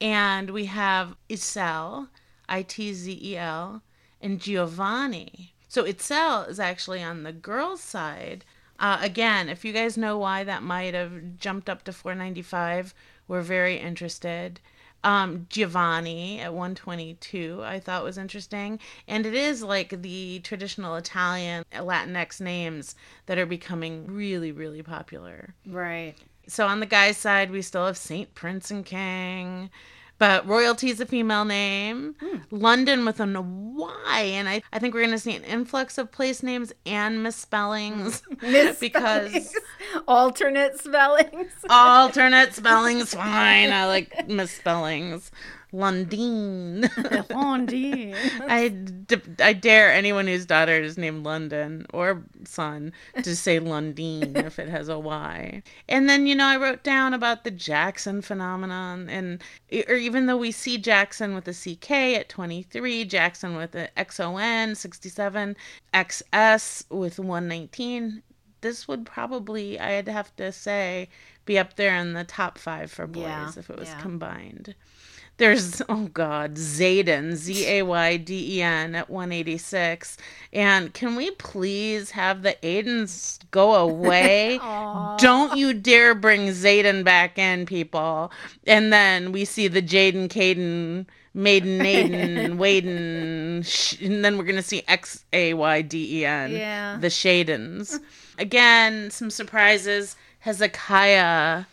[0.00, 2.08] And we have Itzel,
[2.48, 3.82] I T Z E L,
[4.26, 5.54] and Giovanni.
[5.68, 8.44] So Itzel is actually on the girls' side.
[8.78, 12.92] Uh, again, if you guys know why that might have jumped up to 495,
[13.28, 14.58] we're very interested.
[15.04, 18.80] Um, Giovanni at 122, I thought was interesting.
[19.06, 25.54] And it is like the traditional Italian Latinx names that are becoming really, really popular.
[25.64, 26.14] Right.
[26.48, 29.70] So on the guys' side, we still have Saint Prince and King.
[30.18, 32.14] But royalty's a female name.
[32.20, 32.36] Hmm.
[32.50, 34.20] Londyn with an Y.
[34.22, 38.22] And I, I think we're going to see an influx of place names and misspellings.
[38.40, 38.72] Hmm.
[38.80, 39.54] because
[40.08, 41.52] alternate spellings.
[41.68, 43.72] alternate spellings, fine.
[43.72, 45.30] I like misspellings.
[45.76, 46.82] Londine.
[47.30, 48.14] Londine.
[48.48, 54.36] I, d- I dare anyone whose daughter is named London or son to say Lundine
[54.46, 55.62] if it has a Y.
[55.88, 59.08] And then, you know, I wrote down about the Jackson phenomenon.
[59.08, 59.42] And,
[59.88, 64.76] or even though we see Jackson with a CK at 23, Jackson with an XON
[64.76, 65.56] 67,
[65.94, 68.22] XS with 119,
[68.62, 71.08] this would probably, I'd have to say,
[71.44, 74.00] be up there in the top five for boys Yeah, if it was yeah.
[74.00, 74.74] combined.
[75.38, 80.16] There's oh god, Zayden, Z A Y D E N at 186.
[80.52, 84.58] And can we please have the Aidens go away?
[85.18, 88.32] Don't you dare bring Zayden back in, people.
[88.66, 94.62] And then we see the Jaden Caden Maiden Naden Waden sh- and then we're gonna
[94.62, 96.52] see X A Y D E N.
[96.52, 96.96] Yeah.
[96.98, 98.00] The Shadens.
[98.38, 100.16] Again, some surprises.
[100.40, 101.64] Hezekiah,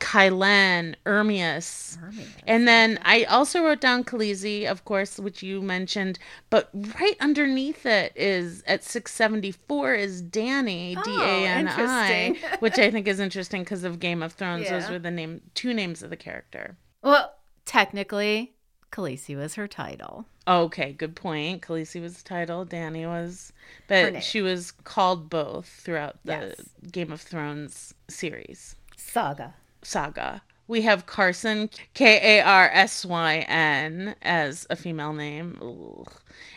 [0.00, 1.98] Kylen, Ermias.
[2.46, 6.18] And then I also wrote down Khaleesi, of course, which you mentioned,
[6.50, 12.56] but right underneath it is at 674 is Danny, oh, D A N I, Oh,
[12.60, 14.68] which I think is interesting because of Game of Thrones.
[14.68, 16.76] Those were the name two names of the character.
[17.02, 17.32] Well,
[17.64, 18.54] technically,
[18.92, 20.26] Khaleesi was her title.
[20.46, 21.62] Okay, good point.
[21.62, 23.52] Khaleesi was the title, Danny was,
[23.88, 26.68] but she was called both throughout the Yes.
[26.92, 28.76] Game of Thrones series.
[28.96, 29.54] Saga.
[29.86, 30.42] Saga.
[30.66, 35.58] We have Carson, K A R S Y N, as a female name.
[35.60, 36.10] Ugh.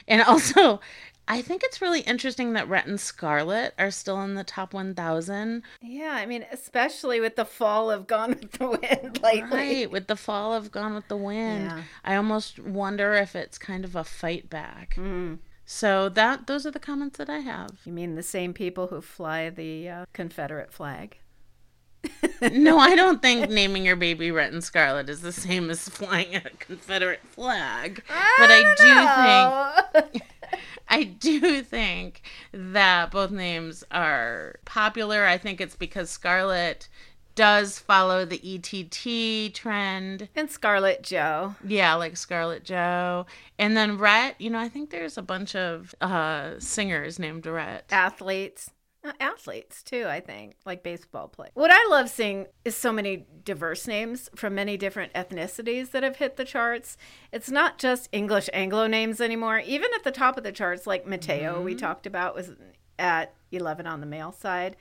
[0.08, 0.80] And also,
[1.30, 5.62] I think it's really interesting that Rhett and Scarlet are still in the top 1,000.
[5.82, 9.44] Yeah, I mean, especially with the fall of Gone with the Wind lately.
[9.52, 11.66] Right, with the fall of Gone with the Wind.
[11.66, 11.84] Yeah.
[12.06, 14.96] I almost wonder if it's kind of a fight back.
[14.96, 15.40] Mm.
[15.66, 17.72] So that those are the comments that I have.
[17.84, 21.18] You mean the same people who fly the uh, Confederate flag?
[22.52, 26.36] No, I don't think naming your baby Rhett and Scarlet is the same as flying
[26.36, 28.04] a Confederate flag.
[28.08, 30.24] But I do think think.
[30.90, 32.22] I do think
[32.54, 35.26] that both names are popular.
[35.26, 36.88] I think it's because Scarlet
[37.36, 40.28] does follow the ETT trend.
[40.36, 41.56] and Scarlet Joe.
[41.64, 43.26] Yeah, like Scarlet Joe.
[43.60, 47.86] And then Rhett, you know, I think there's a bunch of uh, singers named Rhett.
[47.92, 48.72] athletes
[49.04, 53.26] Uh, athletes too i think like baseball play what i love seeing is so many
[53.44, 56.98] diverse names from many different ethnicities that have hit the charts.
[57.32, 59.60] It's not just english anglo names anymore.
[59.60, 61.80] Even at the top of the charts like mateo we mm-hmm.
[61.80, 62.52] talked about was
[63.00, 64.76] at 11 on the male side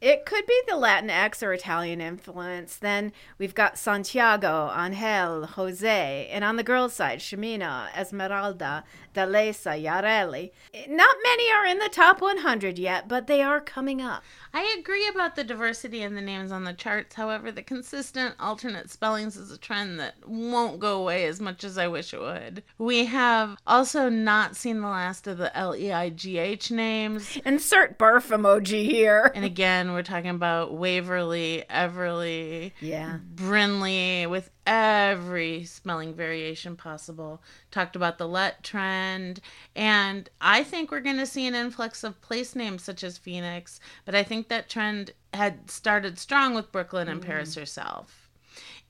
[0.00, 2.76] it could be the Latinx or Italian influence.
[2.76, 8.84] Then we've got Santiago, Angel, Jose, and on the girls' side, Ximena, Esmeralda,
[9.14, 10.52] Dalesa, Yareli.
[10.88, 14.22] Not many are in the top 100 yet, but they are coming up.
[14.54, 17.16] I agree about the diversity in the names on the charts.
[17.16, 21.76] However, the consistent alternate spellings is a trend that won't go away as much as
[21.76, 22.62] I wish it would.
[22.78, 27.38] We have also not seen the last of the L E I G H names.
[27.44, 29.32] Insert barf emoji here.
[29.34, 33.18] And again, we're talking about Waverly, Everly, Yeah.
[33.34, 37.42] Brinley, with every spelling variation possible.
[37.70, 39.40] Talked about the let trend.
[39.74, 43.80] And I think we're going to see an influx of place names such as Phoenix.
[44.04, 47.60] But I think that trend had started strong with Brooklyn and Paris mm.
[47.60, 48.27] herself.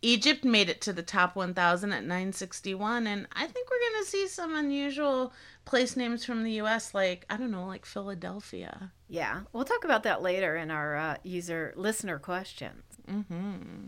[0.03, 3.07] Egypt made it to the top 1,000 at 961.
[3.07, 5.33] And I think we're going to see some unusual
[5.65, 8.93] place names from the U.S., like, I don't know, like Philadelphia.
[9.09, 9.41] Yeah.
[9.53, 12.83] We'll talk about that later in our uh, user listener questions.
[13.09, 13.87] hmm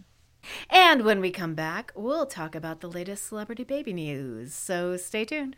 [0.68, 4.54] And when we come back, we'll talk about the latest celebrity baby news.
[4.54, 5.56] So stay tuned.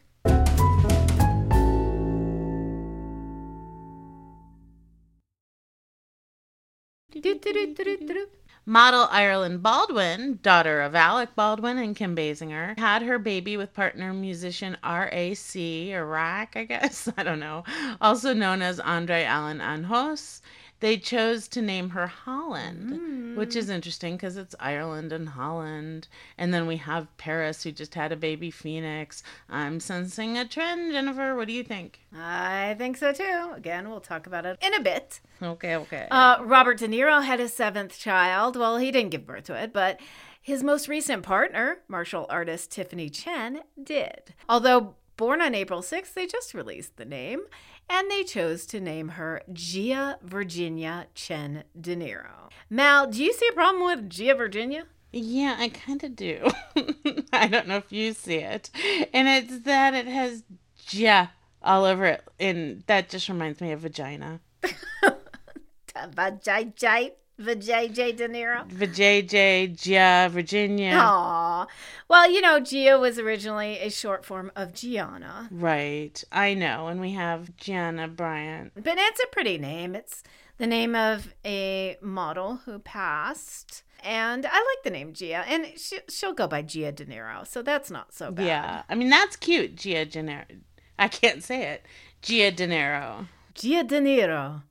[7.12, 8.26] Do-do-do-do-do-do.
[8.64, 14.12] Model Ireland Baldwin, daughter of Alec Baldwin and Kim Basinger, had her baby with partner
[14.12, 15.90] musician R.A.C.
[15.90, 17.64] Iraq, I guess, I don't know,
[18.01, 20.42] also known as Andre Allen Anjos.
[20.83, 26.09] They chose to name her Holland, which is interesting because it's Ireland and Holland.
[26.37, 29.23] And then we have Paris, who just had a baby Phoenix.
[29.49, 31.37] I'm sensing a trend, Jennifer.
[31.37, 32.01] What do you think?
[32.12, 33.53] I think so too.
[33.55, 35.21] Again, we'll talk about it in a bit.
[35.40, 36.09] Okay, okay.
[36.11, 38.57] Uh, Robert De Niro had his seventh child.
[38.57, 40.01] Well, he didn't give birth to it, but
[40.40, 44.35] his most recent partner, martial artist Tiffany Chen, did.
[44.49, 47.43] Although born on April 6th, they just released the name,
[47.93, 52.49] and they chose to name her Gia Virginia Chen De Niro.
[52.70, 54.86] Mal, do you see a problem with Gia Virginia?
[55.12, 56.51] Yeah, I kind of do.
[57.34, 58.70] I don't know if you see it.
[59.12, 60.43] And it's that it has
[60.86, 61.32] Gia
[61.62, 62.24] all over it.
[62.40, 64.40] And that just reminds me of vagina.
[65.95, 66.72] Vajay
[67.41, 68.68] Vajay De Niro.
[68.68, 70.95] Vajayjay, Gia, Virginia.
[70.95, 71.66] Aw.
[72.09, 75.49] Well, you know, Gia was originally a short form of Gianna.
[75.51, 76.22] Right.
[76.30, 76.89] I know.
[76.89, 78.72] And we have Gianna Bryant.
[78.74, 79.95] But it's a pretty name.
[79.95, 80.22] It's
[80.59, 83.83] the name of a model who passed.
[84.05, 85.45] And I like the name Gia.
[85.49, 87.47] And she, she'll go by Gia De Niro.
[87.47, 88.47] So that's not so bad.
[88.47, 88.83] Yeah.
[88.89, 89.76] I mean, that's cute.
[89.76, 90.45] Gia De Niro.
[90.99, 91.87] I can't say it.
[92.20, 93.26] Gia De Niro.
[93.55, 94.62] Gia De Niro.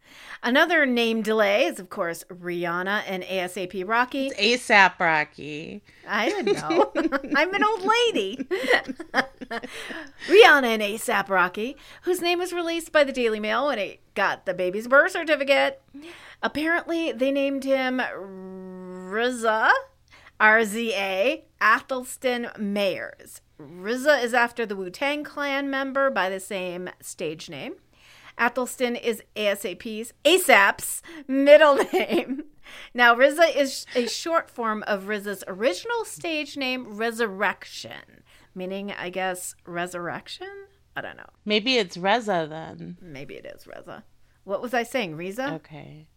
[0.43, 4.27] Another name delay is, of course, Rihanna and ASAP Rocky.
[4.37, 5.83] It's ASAP Rocky.
[6.07, 6.91] I don't know.
[7.35, 8.37] I'm an old lady.
[10.27, 14.45] Rihanna and ASAP Rocky, whose name was released by the Daily Mail when it got
[14.45, 15.81] the baby's birth certificate.
[16.41, 19.71] Apparently, they named him RZA,
[20.39, 23.41] RZA, Athelston Mayers.
[23.59, 27.75] RZA is after the Wu Tang Clan member by the same stage name.
[28.41, 32.45] Athelston is ASAP's ASAP's middle name.
[32.93, 38.23] Now, Riza is a short form of Riza's original stage name, Resurrection,
[38.55, 40.47] meaning, I guess, resurrection?
[40.95, 41.29] I don't know.
[41.45, 42.97] Maybe it's Reza then.
[43.01, 44.03] Maybe it is Reza.
[44.43, 45.15] What was I saying?
[45.15, 45.53] Riza?
[45.55, 46.07] Okay.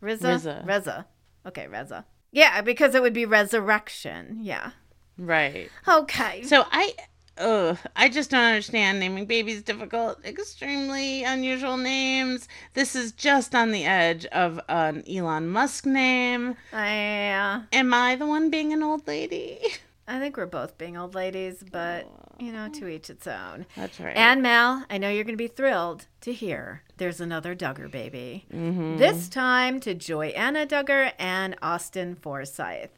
[0.00, 0.28] Riza?
[0.28, 0.64] Reza.
[0.64, 1.06] Reza.
[1.46, 2.06] Okay, Reza.
[2.30, 4.38] Yeah, because it would be resurrection.
[4.42, 4.70] Yeah.
[5.16, 5.70] Right.
[5.86, 6.42] Okay.
[6.44, 6.94] So I
[7.38, 12.48] ugh, I just don't understand naming babies difficult, extremely unusual names.
[12.74, 16.56] This is just on the edge of an Elon Musk name.
[16.72, 19.58] Am I the one being an old lady?
[20.06, 23.66] I think we're both being old ladies, but you know, to each its own.
[23.76, 24.16] That's right.
[24.16, 28.46] And Mal, I know you're going to be thrilled to hear there's another Duggar baby.
[28.54, 28.96] Mm-hmm.
[28.96, 32.90] This time to Joyanna Duggar and Austin Forsyth.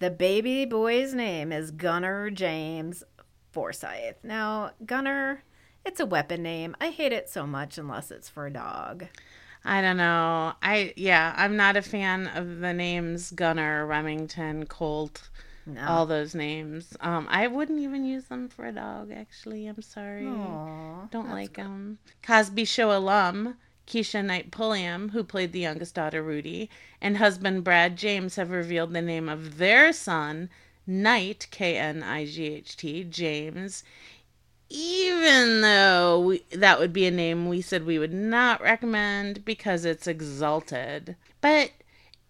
[0.00, 3.04] The baby boy's name is Gunnar James
[3.52, 4.16] Forsyth.
[4.22, 5.42] Now, Gunner,
[5.84, 6.76] it's a weapon name.
[6.80, 9.06] I hate it so much unless it's for a dog.
[9.64, 10.54] I don't know.
[10.62, 15.28] I yeah, I'm not a fan of the names Gunner, Remington, Colt,
[15.66, 15.86] No.
[15.86, 16.96] all those names.
[17.00, 19.12] Um, I wouldn't even use them for a dog.
[19.12, 20.26] Actually, I'm sorry.
[20.26, 21.98] Aw, Don't like them.
[22.22, 26.70] Cosby Show alum Keshia Knight Pulliam, who played the youngest daughter Rudy,
[27.00, 30.48] and husband Brad James have revealed the name of their son,
[30.86, 33.84] Knight, K N I G H T, James.
[34.68, 39.84] Even though we, that would be a name we said we would not recommend because
[39.84, 41.16] it's exalted.
[41.40, 41.72] But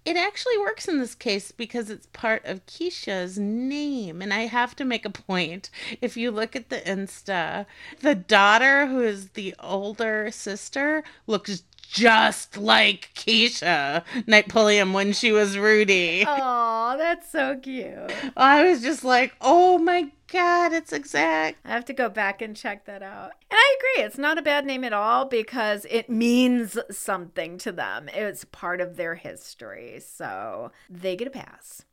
[0.07, 4.23] it actually works in this case because it's part of Keshia's name.
[4.23, 5.69] And I have to make a point.
[6.01, 7.67] If you look at the Insta,
[8.01, 15.33] the daughter, who is the older sister, looks just like Keshia Knight Pulliam when she
[15.33, 16.25] was Rudy.
[16.27, 18.13] Oh, that's so cute.
[18.37, 21.59] I was just like, oh my god, it's exact.
[21.65, 23.33] I have to go back and check that out.
[23.51, 27.73] And I agree, it's not a bad name at all because it means something to
[27.73, 28.09] them.
[28.15, 30.01] It's part of their history.
[30.01, 31.85] So they get a pass.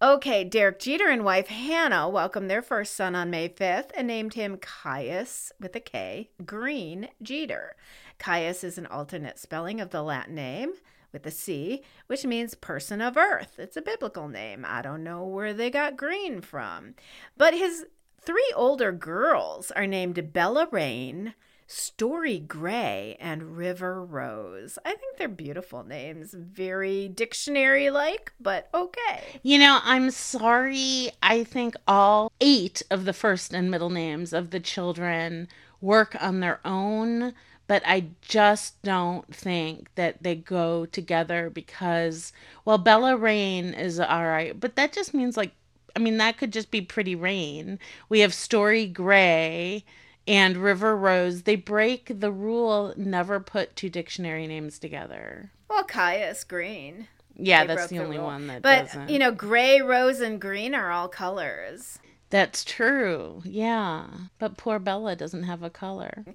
[0.00, 4.34] Okay, Derek Jeter and wife Hannah welcomed their first son on May 5th and named
[4.34, 7.74] him Kaius with a K, Green Jeter.
[8.18, 10.72] Kaius is an alternate spelling of the Latin name
[11.12, 13.54] with a C, which means person of earth.
[13.58, 14.64] It's a biblical name.
[14.68, 16.94] I don't know where they got green from.
[17.36, 17.86] But his
[18.20, 21.34] three older girls are named Bella Rain,
[21.66, 24.78] Story Gray, and River Rose.
[24.84, 26.34] I think they're beautiful names.
[26.34, 29.40] Very dictionary like, but okay.
[29.42, 31.10] You know, I'm sorry.
[31.22, 35.48] I think all eight of the first and middle names of the children
[35.80, 37.34] work on their own,
[37.68, 42.32] but I just don't think that they go together because,
[42.64, 45.52] well, Bella Rain is all right, but that just means like,
[45.94, 47.78] I mean, that could just be Pretty Rain.
[48.08, 49.84] We have Story Gray
[50.26, 51.42] and River Rose.
[51.42, 55.52] They break the rule never put two dictionary names together.
[55.70, 57.08] Well, Kaius Green.
[57.36, 58.26] Yeah, They that's broke the only rule.
[58.26, 59.10] one that But, doesn't.
[59.10, 61.98] you know, gray, rose, and green are all colors.
[62.30, 63.42] That's true.
[63.44, 64.06] Yeah.
[64.38, 66.24] But poor Bella doesn't have a color.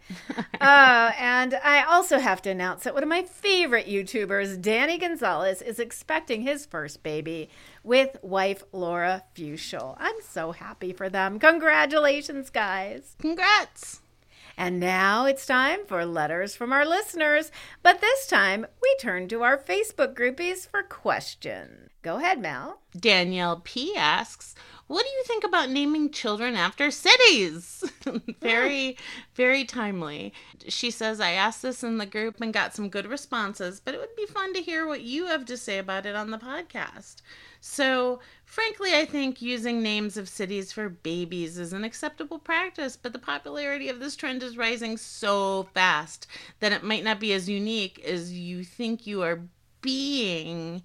[0.65, 5.61] Oh, and I also have to announce that one of my favorite YouTubers, Danny Gonzalez,
[5.61, 7.49] is expecting his first baby
[7.83, 9.97] with wife Laura Fuschel.
[9.99, 11.37] I'm so happy for them.
[11.37, 13.17] Congratulations, guys.
[13.19, 13.99] Congrats.
[14.55, 17.51] And now it's time for letters from our listeners.
[17.81, 21.89] But this time we turn to our Facebook groupies for questions.
[22.03, 22.79] Go ahead, Mel.
[22.97, 24.55] Danielle P asks,
[24.87, 27.83] What do you think about naming children after cities?
[28.41, 28.97] very,
[29.35, 30.33] very timely.
[30.67, 33.99] She says, I asked this in the group and got some good responses, but it
[33.99, 37.17] would be fun to hear what you have to say about it on the podcast.
[37.61, 38.19] So,
[38.53, 43.17] Frankly, I think using names of cities for babies is an acceptable practice, but the
[43.17, 46.27] popularity of this trend is rising so fast
[46.59, 49.41] that it might not be as unique as you think you are
[49.81, 50.83] being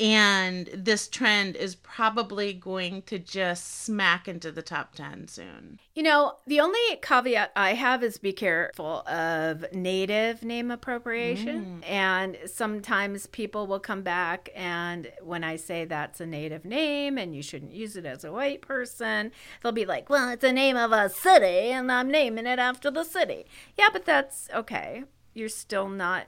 [0.00, 5.80] and this trend is probably going to just smack into the top 10 soon.
[5.94, 11.80] You know, the only caveat I have is be careful of native name appropriation.
[11.82, 11.90] Mm.
[11.90, 17.34] And sometimes people will come back, and when I say that's a native name and
[17.34, 19.32] you shouldn't use it as a white person,
[19.62, 22.90] they'll be like, well, it's a name of a city, and I'm naming it after
[22.90, 23.46] the city.
[23.76, 25.04] Yeah, but that's okay.
[25.34, 26.26] You're still not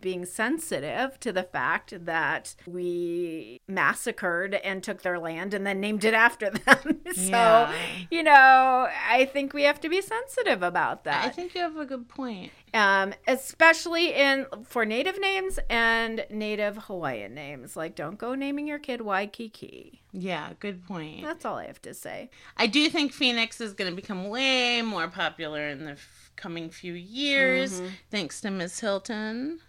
[0.00, 6.04] being sensitive to the fact that we massacred and took their land and then named
[6.04, 7.00] it after them.
[7.14, 7.72] so, yeah.
[8.10, 11.24] you know, I think we have to be sensitive about that.
[11.24, 12.52] I think you have a good point.
[12.74, 17.76] Um, especially in for native names and native Hawaiian names.
[17.76, 20.02] Like, don't go naming your kid Waikiki.
[20.12, 21.22] Yeah, good point.
[21.22, 22.30] That's all I have to say.
[22.56, 26.70] I do think Phoenix is going to become way more popular in the f- coming
[26.70, 27.88] few years, mm-hmm.
[28.10, 29.60] thanks to Miss Hilton.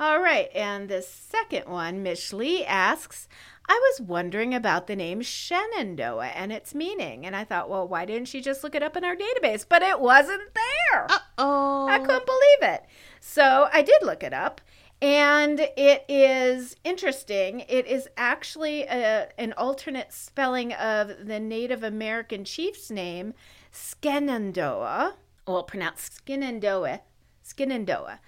[0.00, 3.28] All right, and the second one, Miss Lee asks,
[3.68, 7.26] I was wondering about the name Shenandoah and its meaning.
[7.26, 9.66] And I thought, well, why didn't she just look it up in our database?
[9.68, 11.06] But it wasn't there.
[11.36, 11.86] oh.
[11.86, 12.86] I couldn't believe it.
[13.20, 14.62] So I did look it up.
[15.02, 17.60] And it is interesting.
[17.68, 23.34] It is actually a, an alternate spelling of the Native American chief's name,
[23.70, 25.16] Skenandoah.
[25.46, 27.02] Well, pronounced Skinandoah.
[27.42, 28.20] Skinandoah.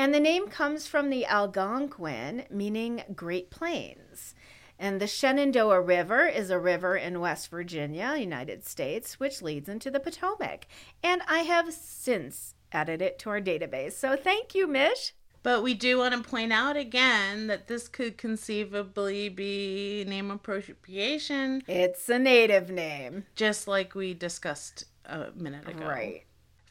[0.00, 4.34] And the name comes from the Algonquin, meaning Great Plains.
[4.78, 9.90] And the Shenandoah River is a river in West Virginia, United States, which leads into
[9.90, 10.66] the Potomac.
[11.02, 13.92] And I have since added it to our database.
[13.92, 15.12] So thank you, Mish.
[15.42, 21.62] But we do want to point out again that this could conceivably be name appropriation.
[21.68, 23.26] It's a native name.
[23.34, 25.84] Just like we discussed a minute ago.
[25.86, 26.24] Right.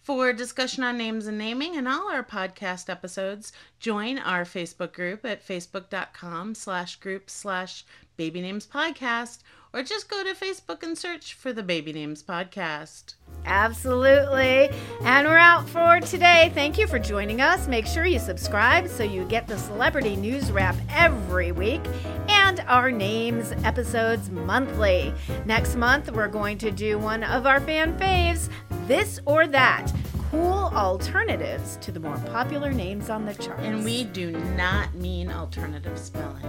[0.10, 5.24] For discussion on names and naming and all our podcast episodes, join our Facebook group
[5.24, 7.86] at facebook.com slash group slash
[8.18, 9.43] baby names podcast
[9.74, 13.15] or just go to Facebook and search for the Baby Names Podcast.
[13.45, 14.70] Absolutely.
[15.03, 16.51] And we're out for today.
[16.53, 17.67] Thank you for joining us.
[17.67, 21.82] Make sure you subscribe so you get the celebrity news wrap every week
[22.28, 25.13] and our names episodes monthly.
[25.45, 28.49] Next month, we're going to do one of our fan faves,
[28.88, 29.91] This or That
[30.30, 33.63] cool alternatives to the more popular names on the charts.
[33.63, 36.45] And we do not mean alternative spelling.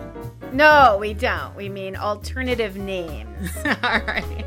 [0.53, 1.55] No, we don't.
[1.55, 3.51] We mean alternative names.
[3.83, 4.45] All right.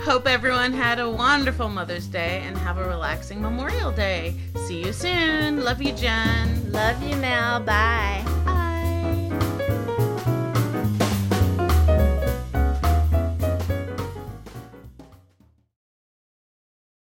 [0.00, 4.34] Hope everyone had a wonderful Mother's Day and have a relaxing Memorial Day.
[4.66, 5.64] See you soon.
[5.64, 6.72] Love you, Jen.
[6.72, 7.60] Love you, Mel.
[7.60, 8.24] Bye.